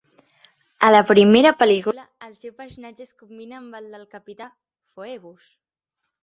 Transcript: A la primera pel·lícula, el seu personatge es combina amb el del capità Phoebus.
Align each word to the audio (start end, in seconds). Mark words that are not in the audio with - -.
A 0.85 0.87
la 0.93 1.01
primera 1.09 1.51
pel·lícula, 1.59 2.05
el 2.27 2.31
seu 2.45 2.55
personatge 2.61 3.05
es 3.09 3.13
combina 3.21 3.61
amb 3.61 3.77
el 3.81 3.87
del 3.97 4.07
capità 4.15 4.49
Phoebus. 4.97 5.47